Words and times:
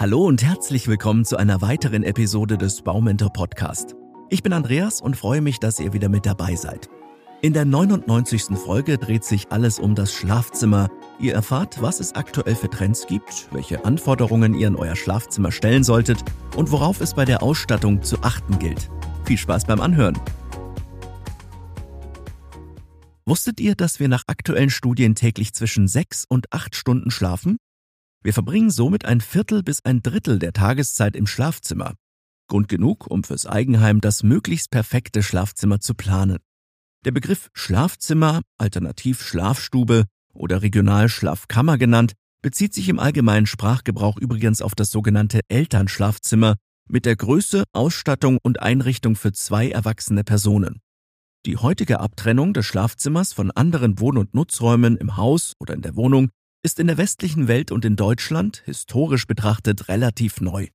Hallo 0.00 0.24
und 0.24 0.44
herzlich 0.44 0.86
willkommen 0.86 1.24
zu 1.24 1.36
einer 1.38 1.60
weiteren 1.60 2.04
Episode 2.04 2.56
des 2.56 2.82
Baumentor 2.82 3.32
Podcast. 3.32 3.96
Ich 4.30 4.44
bin 4.44 4.52
Andreas 4.52 5.00
und 5.00 5.16
freue 5.16 5.40
mich, 5.40 5.58
dass 5.58 5.80
ihr 5.80 5.92
wieder 5.92 6.08
mit 6.08 6.24
dabei 6.24 6.54
seid. 6.54 6.88
In 7.42 7.52
der 7.52 7.64
99. 7.64 8.56
Folge 8.64 8.96
dreht 8.96 9.24
sich 9.24 9.50
alles 9.50 9.80
um 9.80 9.96
das 9.96 10.14
Schlafzimmer. 10.14 10.88
Ihr 11.18 11.34
erfahrt, 11.34 11.82
was 11.82 11.98
es 11.98 12.14
aktuell 12.14 12.54
für 12.54 12.70
Trends 12.70 13.08
gibt, 13.08 13.48
welche 13.50 13.84
Anforderungen 13.84 14.54
ihr 14.54 14.68
in 14.68 14.76
euer 14.76 14.94
Schlafzimmer 14.94 15.50
stellen 15.50 15.82
solltet 15.82 16.22
und 16.54 16.70
worauf 16.70 17.00
es 17.00 17.14
bei 17.14 17.24
der 17.24 17.42
Ausstattung 17.42 18.00
zu 18.00 18.22
achten 18.22 18.60
gilt. 18.60 18.88
Viel 19.24 19.36
Spaß 19.36 19.64
beim 19.64 19.80
Anhören. 19.80 20.16
Wusstet 23.26 23.58
ihr, 23.58 23.74
dass 23.74 23.98
wir 23.98 24.06
nach 24.06 24.22
aktuellen 24.28 24.70
Studien 24.70 25.16
täglich 25.16 25.54
zwischen 25.54 25.88
sechs 25.88 26.24
und 26.28 26.52
acht 26.52 26.76
Stunden 26.76 27.10
schlafen? 27.10 27.58
Wir 28.22 28.34
verbringen 28.34 28.70
somit 28.70 29.04
ein 29.04 29.20
Viertel 29.20 29.62
bis 29.62 29.84
ein 29.84 30.02
Drittel 30.02 30.38
der 30.38 30.52
Tageszeit 30.52 31.14
im 31.14 31.26
Schlafzimmer. 31.26 31.94
Grund 32.48 32.68
genug, 32.68 33.06
um 33.06 33.22
fürs 33.22 33.46
Eigenheim 33.46 34.00
das 34.00 34.22
möglichst 34.22 34.70
perfekte 34.70 35.22
Schlafzimmer 35.22 35.80
zu 35.80 35.94
planen. 35.94 36.38
Der 37.04 37.12
Begriff 37.12 37.48
Schlafzimmer, 37.52 38.42
alternativ 38.58 39.22
Schlafstube 39.22 40.04
oder 40.34 40.62
regional 40.62 41.08
Schlafkammer 41.08 41.78
genannt, 41.78 42.14
bezieht 42.42 42.74
sich 42.74 42.88
im 42.88 42.98
allgemeinen 42.98 43.46
Sprachgebrauch 43.46 44.18
übrigens 44.18 44.62
auf 44.62 44.74
das 44.74 44.90
sogenannte 44.90 45.40
Elternschlafzimmer 45.48 46.56
mit 46.88 47.04
der 47.04 47.16
Größe, 47.16 47.64
Ausstattung 47.72 48.38
und 48.42 48.62
Einrichtung 48.62 49.14
für 49.14 49.32
zwei 49.32 49.70
erwachsene 49.70 50.24
Personen. 50.24 50.80
Die 51.46 51.56
heutige 51.56 52.00
Abtrennung 52.00 52.52
des 52.52 52.66
Schlafzimmers 52.66 53.32
von 53.32 53.50
anderen 53.50 54.00
Wohn- 54.00 54.18
und 54.18 54.34
Nutzräumen 54.34 54.96
im 54.96 55.16
Haus 55.16 55.52
oder 55.60 55.74
in 55.74 55.82
der 55.82 55.96
Wohnung 55.96 56.30
ist 56.62 56.80
in 56.80 56.86
der 56.86 56.98
westlichen 56.98 57.48
Welt 57.48 57.70
und 57.70 57.84
in 57.84 57.96
Deutschland 57.96 58.62
historisch 58.64 59.26
betrachtet 59.26 59.88
relativ 59.88 60.40
neu. 60.40 60.68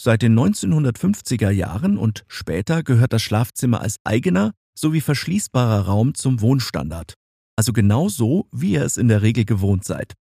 Seit 0.00 0.22
den 0.22 0.38
1950er 0.38 1.50
Jahren 1.50 1.98
und 1.98 2.24
später 2.28 2.82
gehört 2.82 3.12
das 3.12 3.22
Schlafzimmer 3.22 3.80
als 3.80 3.96
eigener 4.04 4.52
sowie 4.76 5.00
verschließbarer 5.00 5.86
Raum 5.86 6.14
zum 6.14 6.40
Wohnstandard. 6.40 7.14
Also 7.56 7.72
genau 7.72 8.08
so, 8.08 8.46
wie 8.52 8.72
ihr 8.72 8.84
es 8.84 8.96
in 8.96 9.08
der 9.08 9.22
Regel 9.22 9.44
gewohnt 9.44 9.84
seid. 9.84 10.14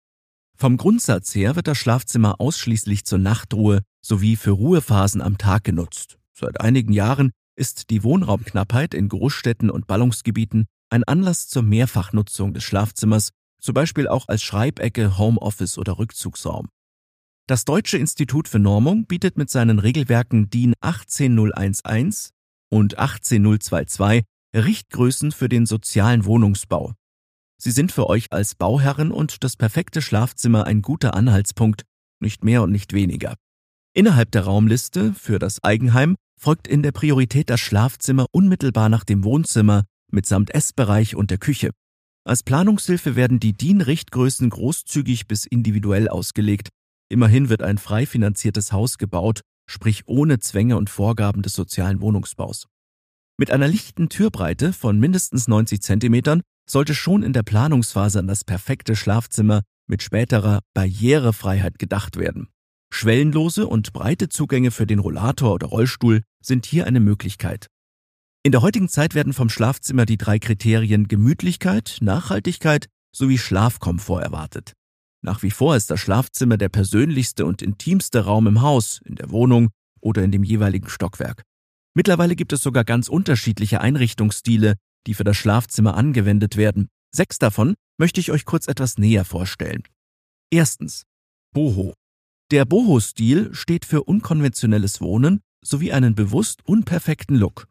Vom 0.57 0.77
Grundsatz 0.77 1.35
her 1.35 1.57
wird 1.57 1.67
das 1.67 1.77
Schlafzimmer 1.77 2.39
ausschließlich 2.39 3.03
zur 3.03 3.19
Nachtruhe 3.19 3.81
sowie 4.02 4.38
für 4.38 4.52
Ruhephasen 4.52 5.22
am 5.22 5.38
Tag 5.38 5.66
genutzt. 5.66 6.17
Seit 6.33 6.61
einigen 6.61 6.94
Jahren 6.94 7.31
ist 7.57 7.89
die 7.89 8.03
Wohnraumknappheit 8.03 8.94
in 8.94 9.09
Großstädten 9.09 9.69
und 9.69 9.88
Ballungsgebieten 9.88 10.66
ein 10.89 11.03
Anlass 11.03 11.47
zur 11.50 11.63
Mehrfachnutzung 11.63 12.53
des 12.53 12.63
Schlafzimmers 12.63 13.31
zum 13.66 13.73
Beispiel 13.73 14.08
auch 14.08 14.27
als 14.27 14.44
Schreibecke, 14.44 15.17
Homeoffice 15.17 15.77
oder 15.77 15.97
Rückzugsraum. 15.97 16.69
Das 17.47 17.66
Deutsche 17.66 17.97
Institut 17.97 18.47
für 18.47 18.59
Normung 18.59 19.05
bietet 19.07 19.38
mit 19.38 19.49
seinen 19.49 19.80
Regelwerken 19.80 20.49
DIN 20.49 20.73
18011 20.81 22.30
und 22.69 22.97
18022 22.97 24.23
Richtgrößen 24.55 25.31
für 25.31 25.49
den 25.49 25.66
sozialen 25.66 26.25
Wohnungsbau. 26.25 26.94
Sie 27.57 27.72
sind 27.72 27.91
für 27.91 28.07
euch 28.07 28.27
als 28.31 28.55
Bauherren 28.55 29.11
und 29.11 29.44
das 29.44 29.57
perfekte 29.57 30.02
Schlafzimmer 30.02 30.66
ein 30.66 30.81
guter 30.81 31.13
Anhaltspunkt, 31.13 31.83
nicht 32.19 32.44
mehr 32.44 32.63
und 32.63 32.72
nicht 32.72 32.94
weniger. 32.94 33.35
Innerhalb 33.94 34.31
der 34.31 34.44
Raumliste 34.44 35.13
für 35.13 35.39
das 35.39 35.63
Eigenheim 35.63 36.16
folgt 36.39 36.67
in 36.67 36.83
der 36.83 36.91
Priorität 36.91 37.50
das 37.50 37.59
Schlafzimmer 37.59 38.27
unmittelbar 38.31 38.89
nach 38.89 39.03
dem 39.03 39.23
Wohnzimmer 39.23 39.85
mitsamt 40.11 40.53
Essbereich 40.53 41.16
und 41.16 41.31
der 41.31 41.38
Küche. 41.38 41.72
Als 42.28 42.42
Planungshilfe 42.42 43.16
werden 43.16 43.40
die 43.40 43.54
DIN-Richtgrößen 43.54 44.50
großzügig 44.50 45.28
bis 45.28 45.45
individuell 45.45 46.09
ausgelegt. 46.09 46.70
Immerhin 47.08 47.50
wird 47.50 47.62
ein 47.62 47.78
frei 47.78 48.08
finanziertes 48.08 48.72
Haus 48.72 48.98
gebaut, 48.98 49.42
sprich 49.70 50.08
ohne 50.08 50.40
Zwänge 50.40 50.76
und 50.76 50.90
Vorgaben 50.90 51.44
des 51.44 51.53
sozialen 51.53 52.02
Wohnungsbaus. 52.02 52.66
Mit 53.38 53.52
einer 53.52 53.68
lichten 53.68 54.09
Türbreite 54.09 54.73
von 54.73 55.00
mindestens 55.00 55.48
90 55.48 55.84
Zentimetern 55.84 56.41
sollte 56.68 56.96
schon 56.96 57.22
in 57.22 57.31
der 57.31 57.44
Planungsphase 57.44 58.18
an 58.18 58.28
das 58.28 58.44
perfekte 58.44 58.96
Schlafzimmer 58.96 59.62
mit 59.88 60.02
späterer 60.02 60.62
Barrierefreiheit 60.74 61.78
gedacht 61.78 62.18
werden. 62.18 62.50
Schwellenlose 62.91 63.68
und 63.68 63.94
breite 63.94 64.30
Zugänge 64.30 64.72
für 64.72 64.88
den 64.88 64.97
Rollator 64.97 65.53
oder 65.53 65.68
Rollstuhl 65.68 66.24
sind 66.41 66.66
hier 66.66 66.88
eine 66.88 67.02
Möglichkeit. 67.02 67.68
In 68.45 68.51
der 68.51 68.61
heutigen 68.61 68.89
Zeit 68.89 69.16
werden 69.16 69.33
vom 69.33 69.50
Schlafzimmer 69.50 70.06
die 70.06 70.17
drei 70.17 70.38
Kriterien 70.38 71.07
Gemütlichkeit, 71.07 71.97
Nachhaltigkeit 72.01 72.85
sowie 73.11 73.39
Schlafkomfort 73.39 74.22
erwartet. 74.22 74.73
Nach 75.23 75.41
wie 75.41 75.50
vor 75.50 75.75
ist 75.75 75.89
das 75.89 76.00
Schlafzimmer 76.00 76.55
der 76.57 76.69
persönlichste 76.69 77.47
und 77.47 77.63
intimste 77.63 78.25
Raum 78.25 78.45
im 78.45 78.61
Haus, 78.61 79.01
in 79.03 79.16
der 79.16 79.31
Wohnung 79.31 79.69
oder 80.00 80.23
in 80.23 80.29
dem 80.29 80.44
jeweiligen 80.44 80.89
Stockwerk. 80.89 81.41
Mittlerweile 81.95 82.35
gibt 82.35 82.53
es 82.53 82.61
sogar 82.61 82.84
ganz 82.84 83.09
unterschiedliche 83.09 83.81
Einrichtungsstile, 83.81 84.75
die 85.07 85.16
für 85.16 85.23
das 85.23 85.38
Schlafzimmer 85.38 85.97
angewendet 85.97 86.55
werden. 86.55 86.88
Sechs 87.11 87.39
davon 87.39 87.73
möchte 87.97 88.19
ich 88.19 88.31
euch 88.31 88.45
kurz 88.45 88.67
etwas 88.67 89.00
näher 89.00 89.25
vorstellen. 89.25 89.81
Erstens. 90.51 91.01
Boho. 91.51 91.95
Der 92.51 92.66
Boho-Stil 92.66 93.55
steht 93.55 93.85
für 93.85 94.03
unkonventionelles 94.03 95.01
Wohnen 95.01 95.41
sowie 95.63 95.94
einen 95.94 96.13
bewusst 96.13 96.63
unperfekten 96.63 97.38
Look. 97.38 97.66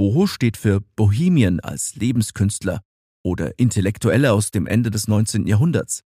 Boho 0.00 0.26
steht 0.26 0.56
für 0.56 0.80
Bohemian 0.96 1.60
als 1.60 1.94
Lebenskünstler 1.94 2.80
oder 3.22 3.58
Intellektuelle 3.58 4.32
aus 4.32 4.50
dem 4.50 4.66
Ende 4.66 4.90
des 4.90 5.08
19. 5.08 5.46
Jahrhunderts. 5.46 6.04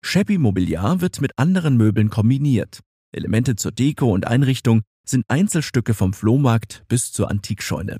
Shabby 0.00 0.38
Mobiliar 0.38 1.00
wird 1.00 1.20
mit 1.20 1.36
anderen 1.40 1.76
Möbeln 1.76 2.08
kombiniert. 2.08 2.82
Elemente 3.10 3.56
zur 3.56 3.72
Deko 3.72 4.12
und 4.12 4.28
Einrichtung 4.28 4.82
sind 5.04 5.24
Einzelstücke 5.26 5.92
vom 5.92 6.12
Flohmarkt 6.12 6.84
bis 6.86 7.12
zur 7.12 7.32
Antikscheune. 7.32 7.98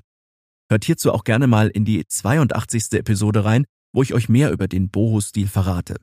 Hört 0.69 0.85
hierzu 0.85 1.11
auch 1.11 1.25
gerne 1.25 1.47
mal 1.47 1.67
in 1.67 1.83
die 1.83 2.07
82. 2.07 2.93
Episode 2.93 3.43
rein, 3.43 3.65
wo 3.91 4.01
ich 4.01 4.13
euch 4.13 4.29
mehr 4.29 4.49
über 4.49 4.69
den 4.69 4.89
Boho-Stil 4.89 5.49
verrate. 5.49 5.97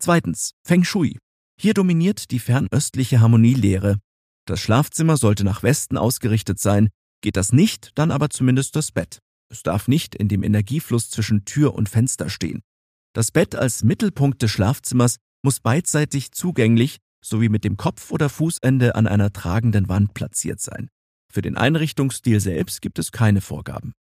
Zweitens, 0.00 0.50
Feng 0.66 0.82
Shui. 0.82 1.20
Hier 1.60 1.74
dominiert 1.74 2.32
die 2.32 2.40
fernöstliche 2.40 3.20
Harmonielehre. 3.20 4.00
Das 4.46 4.58
Schlafzimmer 4.58 5.16
sollte 5.16 5.44
nach 5.44 5.62
Westen 5.62 5.96
ausgerichtet 5.96 6.58
sein, 6.58 6.88
Geht 7.24 7.38
das 7.38 7.54
nicht, 7.54 7.92
dann 7.94 8.10
aber 8.10 8.28
zumindest 8.28 8.76
das 8.76 8.92
Bett. 8.92 9.18
Es 9.50 9.62
darf 9.62 9.88
nicht 9.88 10.14
in 10.14 10.28
dem 10.28 10.42
Energiefluss 10.42 11.08
zwischen 11.08 11.46
Tür 11.46 11.74
und 11.74 11.88
Fenster 11.88 12.28
stehen. 12.28 12.60
Das 13.14 13.30
Bett 13.30 13.54
als 13.54 13.82
Mittelpunkt 13.82 14.42
des 14.42 14.50
Schlafzimmers 14.50 15.16
muss 15.42 15.60
beidseitig 15.60 16.32
zugänglich 16.32 16.98
sowie 17.24 17.48
mit 17.48 17.64
dem 17.64 17.78
Kopf- 17.78 18.10
oder 18.10 18.28
Fußende 18.28 18.94
an 18.94 19.06
einer 19.06 19.32
tragenden 19.32 19.88
Wand 19.88 20.12
platziert 20.12 20.60
sein. 20.60 20.90
Für 21.32 21.40
den 21.40 21.56
Einrichtungsstil 21.56 22.40
selbst 22.40 22.82
gibt 22.82 22.98
es 22.98 23.10
keine 23.10 23.40
Vorgaben. 23.40 23.94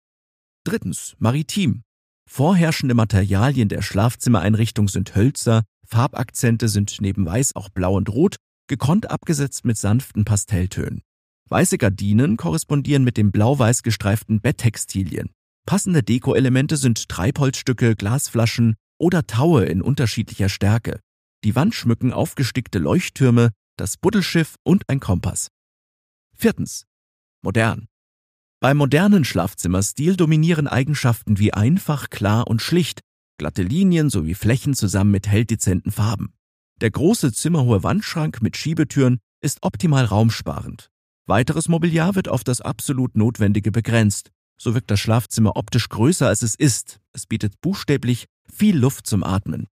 Drittens, 0.64 1.14
maritim. 1.20 1.82
Vorherrschende 2.28 2.96
Materialien 2.96 3.68
der 3.68 3.82
Schlafzimmereinrichtung 3.82 4.88
sind 4.88 5.14
Hölzer, 5.14 5.62
Farbakzente 5.86 6.68
sind 6.68 6.96
neben 7.00 7.24
Weiß 7.24 7.54
auch 7.54 7.68
Blau 7.68 7.94
und 7.94 8.08
Rot, 8.08 8.34
gekonnt 8.66 9.12
abgesetzt 9.12 9.64
mit 9.64 9.78
sanften 9.78 10.24
Pastelltönen. 10.24 11.02
Weiße 11.52 11.76
Gardinen 11.76 12.38
korrespondieren 12.38 13.04
mit 13.04 13.18
den 13.18 13.30
blau-weiß 13.30 13.82
gestreiften 13.82 14.40
Betttextilien. 14.40 15.28
Passende 15.66 16.02
Dekoelemente 16.02 16.78
sind 16.78 17.10
Treibholzstücke, 17.10 17.94
Glasflaschen 17.94 18.74
oder 18.98 19.26
Taue 19.26 19.66
in 19.66 19.82
unterschiedlicher 19.82 20.48
Stärke. 20.48 20.98
Die 21.44 21.54
Wand 21.54 21.74
schmücken 21.74 22.10
aufgestickte 22.10 22.78
Leuchttürme, 22.78 23.50
das 23.76 23.98
Buddelschiff 23.98 24.54
und 24.64 24.88
ein 24.88 24.98
Kompass. 24.98 25.48
Viertens. 26.34 26.86
Modern. 27.42 27.86
Beim 28.60 28.78
modernen 28.78 29.26
Schlafzimmerstil 29.26 30.16
dominieren 30.16 30.68
Eigenschaften 30.68 31.38
wie 31.38 31.52
einfach, 31.52 32.08
klar 32.08 32.46
und 32.46 32.62
schlicht, 32.62 33.00
glatte 33.36 33.62
Linien 33.62 34.08
sowie 34.08 34.34
Flächen 34.34 34.72
zusammen 34.72 35.10
mit 35.10 35.28
helldezenten 35.28 35.92
Farben. 35.92 36.32
Der 36.80 36.90
große 36.90 37.30
zimmerhohe 37.30 37.82
Wandschrank 37.82 38.40
mit 38.40 38.56
Schiebetüren 38.56 39.18
ist 39.42 39.58
optimal 39.62 40.06
raumsparend. 40.06 40.91
Weiteres 41.32 41.66
Mobiliar 41.66 42.14
wird 42.14 42.28
auf 42.28 42.44
das 42.44 42.60
absolut 42.60 43.16
Notwendige 43.16 43.72
begrenzt. 43.72 44.32
So 44.58 44.74
wirkt 44.74 44.90
das 44.90 45.00
Schlafzimmer 45.00 45.56
optisch 45.56 45.88
größer 45.88 46.28
als 46.28 46.42
es 46.42 46.54
ist. 46.54 47.00
Es 47.14 47.24
bietet 47.24 47.58
buchstäblich 47.62 48.26
viel 48.52 48.76
Luft 48.76 49.06
zum 49.06 49.24
Atmen. 49.24 49.66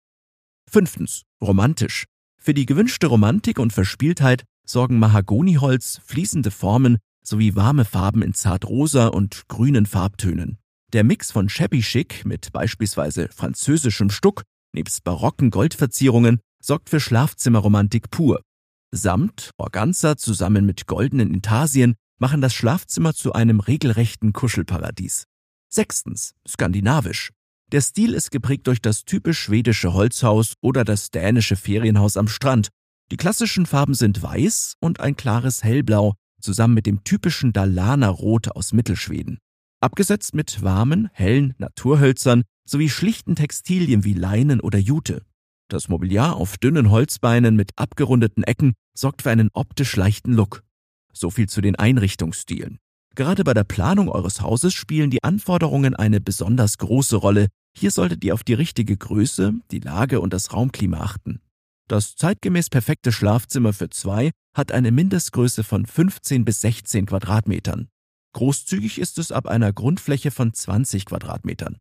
Fünftens. 0.70 1.24
Romantisch. 1.42 2.06
Für 2.40 2.54
die 2.54 2.68
gewünschte 2.68 3.08
Romantik 3.08 3.58
und 3.58 3.74
Verspieltheit 3.74 4.44
sorgen 4.68 5.00
Mahagoniholz, 5.00 6.00
fließende 6.06 6.52
Formen 6.52 7.00
sowie 7.24 7.56
warme 7.56 7.86
Farben 7.86 8.22
in 8.22 8.36
zartrosa 8.36 9.08
und 9.08 9.48
grünen 9.48 9.88
Farbtönen. 9.88 10.60
Der 10.94 11.04
Mix 11.04 11.32
von 11.32 11.50
Shabby 11.50 11.82
Chic 11.82 12.24
mit 12.24 12.54
beispielsweise 12.54 13.30
französischem 13.30 14.12
Stuck 14.12 14.44
nebst 14.74 15.04
barocken 15.04 15.50
Goldverzierungen 15.50 16.40
sorgt 16.62 16.92
für 16.92 17.00
Schlafzimmerromantik 17.00 18.12
pur. 18.12 18.44
Samt, 18.92 19.52
Organza 19.58 20.16
zusammen 20.18 20.66
mit 20.66 20.88
goldenen 20.88 21.34
Intarsien 21.34 21.96
machen 22.20 22.42
das 22.42 22.54
Schlafzimmer 22.54 23.14
zu 23.14 23.34
einem 23.34 23.60
regelrechten 23.60 24.34
Kuschelparadies. 24.34 25.26
Sechstens, 25.70 26.34
skandinavisch. 26.48 27.32
Der 27.72 27.82
Stil 27.82 28.14
ist 28.14 28.32
geprägt 28.32 28.66
durch 28.68 28.82
das 28.82 29.04
typisch 29.04 29.40
schwedische 29.40 29.94
Holzhaus 29.94 30.54
oder 30.62 30.86
das 30.86 31.12
dänische 31.12 31.58
Ferienhaus 31.58 32.16
am 32.16 32.30
Strand. 32.30 32.70
Die 33.12 33.18
klassischen 33.18 33.66
Farben 33.66 33.94
sind 33.94 34.22
weiß 34.22 34.76
und 34.80 35.02
ein 35.02 35.18
klares 35.18 35.64
Hellblau, 35.64 36.14
zusammen 36.42 36.74
mit 36.74 36.86
dem 36.86 37.04
typischen 37.04 37.52
Dalarna-Rot 37.52 38.56
aus 38.56 38.72
Mittelschweden. 38.72 39.40
Abgesetzt 39.82 40.34
mit 40.34 40.64
warmen, 40.64 41.10
hellen 41.12 41.54
Naturhölzern 41.58 42.44
sowie 42.66 42.90
schlichten 42.90 43.36
Textilien 43.36 44.04
wie 44.04 44.14
Leinen 44.14 44.62
oder 44.62 44.80
Jute. 44.80 45.24
Das 45.70 45.90
Mobiliar 45.90 46.38
auf 46.38 46.58
dünnen 46.58 46.92
Holzbeinen 46.92 47.56
mit 47.58 47.72
abgerundeten 47.76 48.44
Ecken 48.44 48.74
sorgt 48.98 49.24
für 49.24 49.32
einen 49.32 49.50
optisch 49.54 49.96
leichten 49.98 50.34
Look. 50.34 50.64
So 51.12 51.30
viel 51.30 51.50
zu 51.50 51.60
den 51.60 51.76
Einrichtungsstilen. 51.76 52.80
Gerade 53.16 53.44
bei 53.44 53.54
der 53.54 53.64
Planung 53.64 54.10
eures 54.10 54.42
Hauses 54.42 54.74
spielen 54.74 55.10
die 55.10 55.24
Anforderungen 55.24 55.96
eine 55.96 56.22
besonders 56.22 56.78
große 56.78 57.18
Rolle. 57.18 57.48
Hier 57.76 57.92
solltet 57.92 58.24
ihr 58.24 58.34
auf 58.34 58.44
die 58.44 58.54
richtige 58.54 58.96
Größe, 58.96 59.56
die 59.72 59.80
Lage 59.80 60.22
und 60.22 60.34
das 60.34 60.54
Raumklima 60.54 61.00
achten. 61.00 61.42
Das 61.90 62.16
zeitgemäß 62.16 62.70
perfekte 62.70 63.12
Schlafzimmer 63.12 63.74
für 63.74 63.90
zwei 63.90 64.32
hat 64.56 64.72
eine 64.72 64.92
Mindestgröße 64.92 65.64
von 65.64 65.86
15 65.86 66.46
bis 66.46 66.62
16 66.62 67.08
Quadratmetern. 67.08 67.90
Großzügig 68.34 69.00
ist 69.00 69.18
es 69.18 69.32
ab 69.32 69.48
einer 69.48 69.74
Grundfläche 69.74 70.32
von 70.32 70.54
20 70.54 71.06
Quadratmetern. 71.06 71.78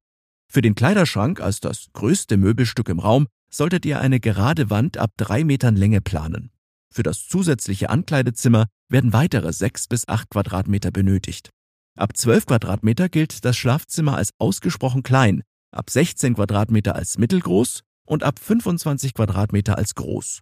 Für 0.51 0.63
den 0.63 0.75
Kleiderschrank 0.75 1.41
als 1.41 1.61
das 1.61 1.89
größte 1.93 2.37
Möbelstück 2.37 2.89
im 2.89 2.99
Raum 2.99 3.27
solltet 3.57 3.87
ihr 3.87 4.01
eine 4.01 4.21
gerade 4.21 4.69
Wand 4.69 4.99
ab 4.99 5.13
drei 5.17 5.43
Metern 5.43 5.77
Länge 5.77 6.03
planen. 6.03 6.51
Für 6.93 7.03
das 7.03 7.27
zusätzliche 7.27 7.89
Ankleidezimmer 7.89 8.67
werden 8.89 9.15
weitere 9.15 9.53
sechs 9.53 9.89
bis 9.89 10.07
acht 10.07 10.29
Quadratmeter 10.31 10.91
benötigt. 10.91 11.51
Ab 11.97 12.15
12 12.15 12.45
Quadratmeter 12.45 13.09
gilt 13.09 13.47
das 13.47 13.57
Schlafzimmer 13.57 14.17
als 14.17 14.31
ausgesprochen 14.39 15.03
klein, 15.03 15.43
ab 15.73 15.89
16 15.89 16.35
Quadratmeter 16.35 16.95
als 16.95 17.17
mittelgroß 17.17 17.83
und 18.07 18.23
ab 18.23 18.39
25 18.39 19.15
Quadratmeter 19.15 19.79
als 19.79 19.95
groß. 19.95 20.41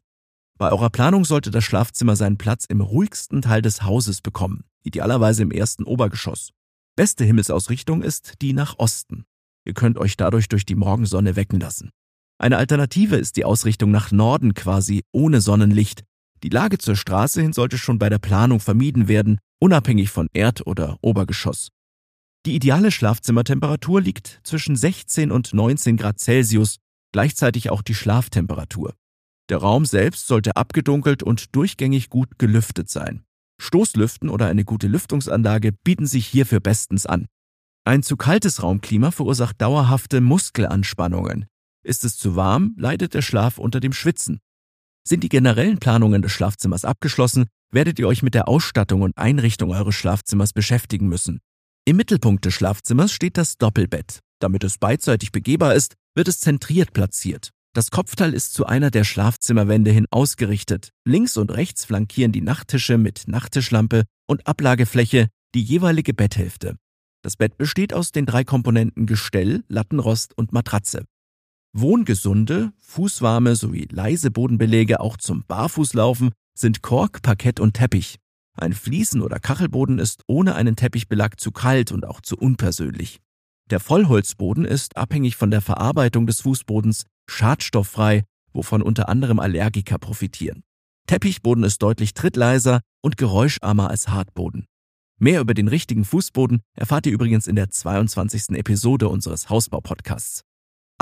Bei 0.58 0.72
eurer 0.72 0.90
Planung 0.90 1.24
sollte 1.24 1.52
das 1.52 1.62
Schlafzimmer 1.62 2.16
seinen 2.16 2.38
Platz 2.38 2.64
im 2.64 2.80
ruhigsten 2.80 3.42
Teil 3.42 3.62
des 3.62 3.82
Hauses 3.82 4.22
bekommen, 4.22 4.64
idealerweise 4.82 5.42
im 5.42 5.52
ersten 5.52 5.84
Obergeschoss. 5.84 6.50
Beste 6.96 7.24
Himmelsausrichtung 7.24 8.02
ist 8.02 8.34
die 8.42 8.52
nach 8.52 8.78
Osten. 8.78 9.24
Ihr 9.64 9.74
könnt 9.74 9.98
euch 9.98 10.16
dadurch 10.16 10.48
durch 10.48 10.66
die 10.66 10.76
Morgensonne 10.76 11.36
wecken 11.36 11.60
lassen. 11.60 11.90
Eine 12.38 12.56
Alternative 12.58 13.16
ist 13.16 13.36
die 13.36 13.44
Ausrichtung 13.44 13.90
nach 13.90 14.10
Norden 14.10 14.54
quasi 14.54 15.02
ohne 15.12 15.40
Sonnenlicht. 15.40 16.02
Die 16.42 16.48
Lage 16.48 16.78
zur 16.78 16.96
Straße 16.96 17.40
hin 17.40 17.52
sollte 17.52 17.78
schon 17.78 17.98
bei 17.98 18.08
der 18.08 18.18
Planung 18.18 18.60
vermieden 18.60 19.08
werden, 19.08 19.38
unabhängig 19.60 20.10
von 20.10 20.28
Erd- 20.32 20.66
oder 20.66 20.98
Obergeschoss. 21.00 21.68
Die 22.46 22.54
ideale 22.54 22.90
Schlafzimmertemperatur 22.90 24.02
liegt 24.02 24.40
zwischen 24.44 24.76
16 24.76 25.30
und 25.30 25.54
19 25.54 25.96
Grad 25.96 26.18
Celsius 26.18 26.76
gleichzeitig 27.12 27.70
auch 27.70 27.80
die 27.80 27.94
Schlaftemperatur. 27.94 28.94
Der 29.48 29.58
Raum 29.58 29.84
selbst 29.84 30.26
sollte 30.26 30.56
abgedunkelt 30.56 31.22
und 31.22 31.54
durchgängig 31.54 32.10
gut 32.10 32.38
gelüftet 32.38 32.90
sein. 32.90 33.22
Stoßlüften 33.60 34.28
oder 34.28 34.46
eine 34.46 34.64
gute 34.64 34.88
Lüftungsanlage 34.88 35.72
bieten 35.84 36.06
sich 36.06 36.26
hierfür 36.26 36.60
bestens 36.60 37.06
an. 37.06 37.26
Ein 37.84 38.02
zu 38.02 38.16
kaltes 38.16 38.62
Raumklima 38.62 39.10
verursacht 39.10 39.60
dauerhafte 39.60 40.20
Muskelanspannungen. 40.20 41.46
Ist 41.84 42.04
es 42.04 42.16
zu 42.16 42.34
warm, 42.34 42.74
leidet 42.78 43.14
der 43.14 43.22
Schlaf 43.22 43.58
unter 43.58 43.78
dem 43.78 43.92
Schwitzen. 43.92 44.40
Sind 45.06 45.22
die 45.22 45.28
generellen 45.28 45.78
Planungen 45.78 46.22
des 46.22 46.32
Schlafzimmers 46.32 46.84
abgeschlossen, 46.84 47.44
werdet 47.70 47.98
ihr 47.98 48.08
euch 48.08 48.22
mit 48.22 48.34
der 48.34 48.48
Ausstattung 48.48 49.02
und 49.02 49.18
Einrichtung 49.18 49.70
eures 49.70 49.94
Schlafzimmers 49.94 50.52
beschäftigen 50.52 51.08
müssen. 51.08 51.40
Im 51.84 51.96
Mittelpunkt 51.96 52.44
des 52.46 52.54
Schlafzimmers 52.54 53.12
steht 53.12 53.36
das 53.36 53.58
Doppelbett. 53.58 54.20
Damit 54.40 54.64
es 54.64 54.78
beidseitig 54.78 55.30
begehbar 55.30 55.74
ist, 55.74 55.94
wird 56.14 56.28
es 56.28 56.40
zentriert 56.40 56.94
platziert. 56.94 57.50
Das 57.74 57.90
Kopfteil 57.90 58.32
ist 58.32 58.54
zu 58.54 58.64
einer 58.64 58.90
der 58.90 59.04
Schlafzimmerwände 59.04 59.90
hin 59.90 60.06
ausgerichtet. 60.10 60.90
Links 61.04 61.36
und 61.36 61.50
rechts 61.50 61.84
flankieren 61.84 62.32
die 62.32 62.40
Nachttische 62.40 62.96
mit 62.96 63.24
Nachttischlampe 63.26 64.04
und 64.26 64.46
Ablagefläche 64.46 65.28
die 65.54 65.62
jeweilige 65.62 66.14
Betthälfte. 66.14 66.76
Das 67.22 67.36
Bett 67.36 67.58
besteht 67.58 67.92
aus 67.92 68.12
den 68.12 68.26
drei 68.26 68.44
Komponenten 68.44 69.06
Gestell, 69.06 69.64
Lattenrost 69.68 70.36
und 70.36 70.52
Matratze. 70.52 71.04
Wohngesunde, 71.76 72.72
fußwarme 72.78 73.56
sowie 73.56 73.88
leise 73.90 74.30
Bodenbelege 74.30 75.00
auch 75.00 75.16
zum 75.16 75.42
Barfußlaufen 75.44 76.30
sind 76.56 76.82
Kork, 76.82 77.20
Parkett 77.20 77.58
und 77.58 77.74
Teppich. 77.74 78.20
Ein 78.56 78.74
Fliesen- 78.74 79.22
oder 79.22 79.40
Kachelboden 79.40 79.98
ist 79.98 80.22
ohne 80.28 80.54
einen 80.54 80.76
Teppichbelag 80.76 81.34
zu 81.36 81.50
kalt 81.50 81.90
und 81.90 82.06
auch 82.06 82.20
zu 82.20 82.36
unpersönlich. 82.36 83.20
Der 83.70 83.80
Vollholzboden 83.80 84.64
ist 84.64 84.96
abhängig 84.96 85.34
von 85.34 85.50
der 85.50 85.60
Verarbeitung 85.60 86.28
des 86.28 86.42
Fußbodens 86.42 87.06
schadstofffrei, 87.28 88.22
wovon 88.52 88.80
unter 88.80 89.08
anderem 89.08 89.40
Allergiker 89.40 89.98
profitieren. 89.98 90.62
Teppichboden 91.08 91.64
ist 91.64 91.82
deutlich 91.82 92.14
trittleiser 92.14 92.82
und 93.02 93.16
geräuscharmer 93.16 93.90
als 93.90 94.06
Hartboden. 94.06 94.66
Mehr 95.18 95.40
über 95.40 95.54
den 95.54 95.66
richtigen 95.66 96.04
Fußboden 96.04 96.60
erfahrt 96.76 97.06
ihr 97.06 97.12
übrigens 97.12 97.48
in 97.48 97.56
der 97.56 97.68
22. 97.68 98.50
Episode 98.50 99.08
unseres 99.08 99.50
Hausbau-Podcasts. 99.50 100.44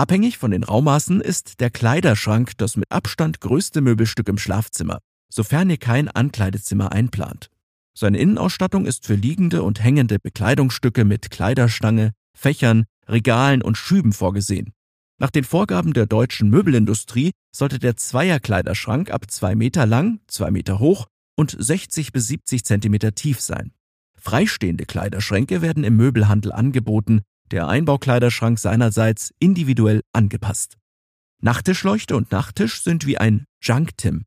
Abhängig 0.03 0.37
von 0.37 0.51
den 0.51 0.65
Raummaßen 0.65 1.21
ist 1.21 1.61
der 1.61 1.71
Kleiderschrank 1.71 2.59
das 2.59 2.75
mit 2.75 2.91
Abstand 2.91 3.41
größte 3.41 3.81
Möbelstück 3.81 4.29
im 4.29 4.37
Schlafzimmer, 4.37 4.99
sofern 5.33 5.71
ihr 5.71 5.77
kein 5.77 6.09
Ankleidezimmer 6.09 6.91
einplant. 6.91 7.51
Seine 7.97 8.19
Innenausstattung 8.19 8.85
ist 8.85 9.07
für 9.07 9.15
liegende 9.15 9.63
und 9.63 9.81
hängende 9.81 10.19
Bekleidungsstücke 10.19 11.05
mit 11.05 11.31
Kleiderstange, 11.31 12.15
Fächern, 12.37 12.87
Regalen 13.07 13.63
und 13.63 13.79
Schüben 13.79 14.13
vorgesehen. 14.13 14.73
Nach 15.21 15.31
den 15.31 15.45
Vorgaben 15.45 15.93
der 15.93 16.07
deutschen 16.07 16.51
Möbelindustrie 16.51 17.31
sollte 17.55 17.79
der 17.79 17.97
Zweierkleiderschrank 17.97 19.09
ab 19.13 19.31
zwei 19.31 19.55
Meter 19.55 19.87
lang, 19.87 20.19
zwei 20.27 20.51
Meter 20.51 20.81
hoch 20.81 21.07
und 21.37 21.55
60 21.57 22.11
bis 22.11 22.27
70 22.27 22.65
Zentimeter 22.65 23.15
tief 23.15 23.41
sein. 23.41 23.71
Freistehende 24.19 24.85
Kleiderschränke 24.85 25.63
werden 25.63 25.85
im 25.85 25.97
Möbelhandel 25.97 26.51
angeboten, 26.51 27.23
der 27.53 27.69
Einbaukleiderschrank 27.69 28.59
seinerseits 28.59 29.33
individuell 29.39 30.03
angepasst. 30.13 30.79
Nachttischleuchte 31.41 32.17
und 32.17 32.33
Nachttisch 32.33 32.83
sind 32.83 33.07
wie 33.07 33.19
ein 33.19 33.45
Junktim. 33.61 34.25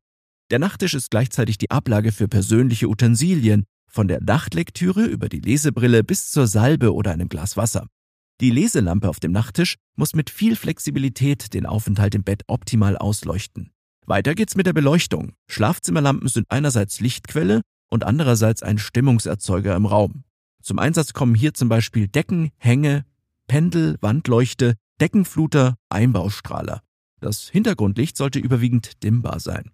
Der 0.52 0.60
Nachttisch 0.60 0.94
ist 0.94 1.10
gleichzeitig 1.10 1.58
die 1.58 1.72
Ablage 1.72 2.12
für 2.12 2.28
persönliche 2.28 2.88
Utensilien, 2.88 3.66
von 3.88 4.08
der 4.08 4.22
Nachtlektüre 4.22 5.06
über 5.06 5.30
die 5.30 5.40
Lesebrille 5.40 6.04
bis 6.04 6.30
zur 6.30 6.48
Salbe 6.48 6.94
oder 6.94 7.12
einem 7.12 7.30
Glas 7.30 7.58
Wasser. 7.58 7.88
Die 8.42 8.52
Leselampe 8.52 9.08
auf 9.08 9.22
dem 9.22 9.32
Nachttisch 9.32 9.76
muss 9.96 10.14
mit 10.14 10.30
viel 10.30 10.58
Flexibilität 10.58 11.54
den 11.54 11.66
Aufenthalt 11.66 12.14
im 12.14 12.24
Bett 12.24 12.44
optimal 12.48 12.98
ausleuchten. 12.98 13.72
Weiter 14.06 14.36
geht's 14.36 14.56
mit 14.56 14.68
der 14.68 14.74
Beleuchtung. 14.74 15.34
Schlafzimmerlampen 15.48 16.28
sind 16.28 16.46
einerseits 16.50 17.00
Lichtquelle 17.00 17.62
und 17.90 18.04
andererseits 18.04 18.62
ein 18.62 18.78
Stimmungserzeuger 18.78 19.76
im 19.76 19.86
Raum. 19.86 20.26
Zum 20.62 20.80
Einsatz 20.80 21.14
kommen 21.14 21.34
hier 21.34 21.54
zum 21.54 21.70
Beispiel 21.70 22.08
Decken, 22.08 22.52
Hänge, 22.58 23.06
Pendel, 23.48 23.98
Wandleuchte, 24.02 24.76
Deckenfluter, 25.00 25.76
Einbaustrahler. 25.90 26.82
Das 27.20 27.50
Hintergrundlicht 27.50 28.18
sollte 28.18 28.40
überwiegend 28.40 29.04
dimmbar 29.04 29.40
sein. 29.40 29.72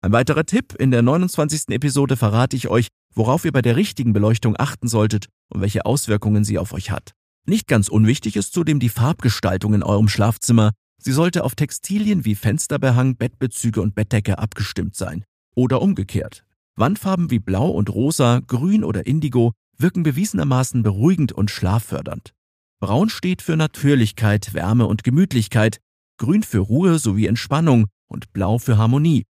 Ein 0.00 0.12
weiterer 0.12 0.44
Tipp, 0.44 0.74
in 0.78 0.90
der 0.90 1.02
29. 1.02 1.70
Episode 1.70 2.16
verrate 2.16 2.56
ich 2.56 2.68
euch, 2.68 2.88
worauf 3.14 3.44
ihr 3.44 3.52
bei 3.52 3.62
der 3.62 3.76
richtigen 3.76 4.12
Beleuchtung 4.12 4.54
achten 4.58 4.88
solltet 4.88 5.26
und 5.48 5.60
welche 5.60 5.86
Auswirkungen 5.86 6.44
sie 6.44 6.58
auf 6.58 6.72
euch 6.72 6.90
hat. 6.90 7.12
Nicht 7.46 7.66
ganz 7.66 7.88
unwichtig 7.88 8.36
ist 8.36 8.52
zudem 8.52 8.78
die 8.78 8.90
Farbgestaltung 8.90 9.74
in 9.74 9.82
eurem 9.82 10.08
Schlafzimmer. 10.08 10.72
Sie 11.02 11.12
sollte 11.12 11.44
auf 11.44 11.54
Textilien 11.54 12.24
wie 12.24 12.34
Fensterbehang, 12.34 13.16
Bettbezüge 13.16 13.80
und 13.80 13.94
Bettdecke 13.94 14.38
abgestimmt 14.38 14.94
sein. 14.94 15.24
Oder 15.56 15.82
umgekehrt. 15.82 16.44
Wandfarben 16.76 17.30
wie 17.30 17.40
Blau 17.40 17.70
und 17.70 17.90
Rosa, 17.92 18.40
Grün 18.46 18.84
oder 18.84 19.06
Indigo 19.06 19.52
wirken 19.78 20.02
bewiesenermaßen 20.02 20.82
beruhigend 20.82 21.32
und 21.32 21.50
schlaffördernd. 21.50 22.34
Braun 22.80 23.10
steht 23.10 23.42
für 23.42 23.56
Natürlichkeit, 23.56 24.54
Wärme 24.54 24.86
und 24.86 25.02
Gemütlichkeit, 25.02 25.78
Grün 26.16 26.44
für 26.44 26.60
Ruhe 26.60 26.98
sowie 26.98 27.26
Entspannung 27.26 27.86
und 28.08 28.32
Blau 28.32 28.58
für 28.58 28.78
Harmonie. 28.78 29.24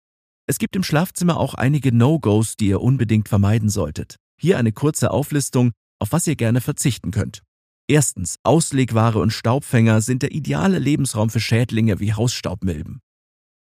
Es 0.47 0.59
gibt 0.59 0.76
im 0.76 0.83
Schlafzimmer 0.83 1.38
auch 1.38 1.55
einige 1.55 1.95
No-Gos, 1.95 2.57
die 2.57 2.69
ihr 2.69 2.81
unbedingt 2.81 3.28
vermeiden 3.28 3.71
solltet. 3.71 4.17
Hier 4.38 4.59
eine 4.59 4.73
kurze 4.73 5.11
Auflistung, 5.11 5.73
auf 5.99 6.12
was 6.12 6.26
ihr 6.26 6.37
gerne 6.37 6.61
verzichten 6.61 7.11
könnt. 7.11 7.43
Erstens, 7.88 8.37
Auslegware 8.43 9.19
und 9.19 9.33
Staubfänger 9.33 10.02
sind 10.02 10.23
der 10.23 10.33
ideale 10.33 10.78
Lebensraum 10.78 11.31
für 11.31 11.40
Schädlinge 11.40 12.00
wie 12.00 12.12
Hausstaubmilben. 12.12 13.00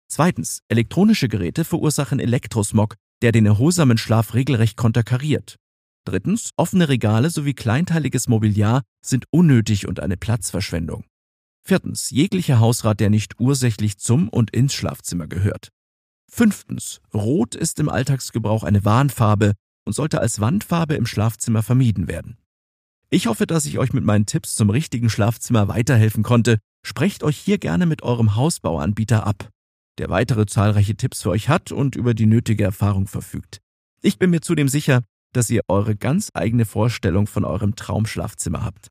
Zweitens, 0.08 0.62
elektronische 0.68 1.28
Geräte 1.28 1.64
verursachen 1.64 2.18
Elektrosmog, 2.18 2.96
der 3.22 3.30
den 3.30 3.46
erholsamen 3.46 3.98
Schlaf 3.98 4.34
regelrecht 4.34 4.76
konterkariert. 4.76 5.56
Drittens, 6.06 6.50
offene 6.56 6.88
Regale 6.88 7.30
sowie 7.30 7.52
kleinteiliges 7.52 8.28
Mobiliar 8.28 8.82
sind 9.04 9.24
unnötig 9.30 9.88
und 9.88 9.98
eine 9.98 10.16
Platzverschwendung. 10.16 11.04
Viertens, 11.64 12.10
jeglicher 12.10 12.60
Hausrat, 12.60 13.00
der 13.00 13.10
nicht 13.10 13.40
ursächlich 13.40 13.98
zum 13.98 14.28
und 14.28 14.52
ins 14.52 14.72
Schlafzimmer 14.72 15.26
gehört. 15.26 15.70
Fünftens, 16.30 17.00
Rot 17.12 17.56
ist 17.56 17.80
im 17.80 17.88
Alltagsgebrauch 17.88 18.62
eine 18.62 18.84
Warnfarbe 18.84 19.54
und 19.84 19.94
sollte 19.94 20.20
als 20.20 20.40
Wandfarbe 20.40 20.94
im 20.94 21.06
Schlafzimmer 21.06 21.64
vermieden 21.64 22.06
werden. 22.06 22.38
Ich 23.10 23.26
hoffe, 23.26 23.48
dass 23.48 23.66
ich 23.66 23.80
euch 23.80 23.92
mit 23.92 24.04
meinen 24.04 24.26
Tipps 24.26 24.54
zum 24.54 24.70
richtigen 24.70 25.10
Schlafzimmer 25.10 25.66
weiterhelfen 25.66 26.22
konnte. 26.22 26.58
Sprecht 26.84 27.24
euch 27.24 27.36
hier 27.36 27.58
gerne 27.58 27.86
mit 27.86 28.02
eurem 28.02 28.36
Hausbauanbieter 28.36 29.26
ab. 29.26 29.50
der 29.98 30.10
weitere 30.10 30.46
zahlreiche 30.46 30.94
Tipps 30.94 31.22
für 31.22 31.30
euch 31.30 31.48
hat 31.48 31.72
und 31.72 31.96
über 31.96 32.14
die 32.14 32.26
nötige 32.26 32.64
Erfahrung 32.64 33.06
verfügt. 33.06 33.60
Ich 34.02 34.18
bin 34.18 34.30
mir 34.30 34.42
zudem 34.42 34.68
sicher, 34.68 35.02
dass 35.36 35.50
ihr 35.50 35.62
eure 35.68 35.96
ganz 35.96 36.30
eigene 36.34 36.64
Vorstellung 36.64 37.26
von 37.26 37.44
eurem 37.44 37.76
Traumschlafzimmer 37.76 38.64
habt. 38.64 38.88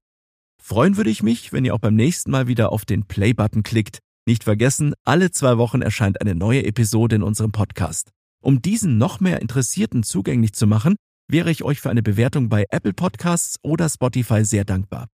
Freuen 0.62 0.98
würde 0.98 1.10
ich 1.10 1.22
mich, 1.22 1.54
wenn 1.54 1.66
ihr 1.66 1.76
auch 1.76 1.80
beim 1.80 1.96
nächsten 1.96 2.32
Mal 2.32 2.48
wieder 2.48 2.72
auf 2.72 2.86
den 2.86 3.06
Play-Button 3.06 3.64
klickt. 3.64 4.00
Nicht 4.28 4.44
vergessen, 4.44 4.94
alle 5.04 5.32
zwei 5.32 5.58
Wochen 5.58 5.82
erscheint 5.82 6.22
eine 6.22 6.34
neue 6.34 6.66
Episode 6.66 7.18
in 7.18 7.24
unserem 7.24 7.52
Podcast. 7.52 8.10
Um 8.42 8.62
diesen 8.62 8.98
noch 8.98 9.20
mehr 9.20 9.42
Interessierten 9.42 10.04
zugänglich 10.04 10.54
zu 10.54 10.66
machen, 10.68 10.96
wäre 11.28 11.52
ich 11.52 11.64
euch 11.64 11.80
für 11.80 11.90
eine 11.90 12.04
Bewertung 12.04 12.50
bei 12.50 12.66
Apple 12.70 12.94
Podcasts 12.94 13.58
oder 13.64 13.90
Spotify 13.90 14.46
sehr 14.46 14.66
dankbar. 14.66 15.08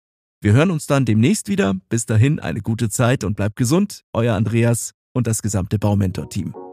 Wir 0.41 0.53
hören 0.53 0.71
uns 0.71 0.87
dann 0.87 1.05
demnächst 1.05 1.47
wieder. 1.49 1.75
Bis 1.89 2.05
dahin 2.05 2.39
eine 2.39 2.61
gute 2.61 2.89
Zeit 2.89 3.23
und 3.23 3.35
bleibt 3.35 3.55
gesund. 3.55 4.01
Euer 4.13 4.35
Andreas 4.35 4.91
und 5.13 5.27
das 5.27 5.41
gesamte 5.41 5.79
Baumentor-Team. 5.79 6.68